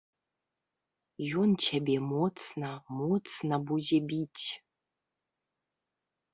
Ён 1.41 1.49
цябе 1.65 1.97
моцна, 2.13 2.71
моцна 3.03 3.55
будзе 3.69 4.03
біць. 4.09 4.45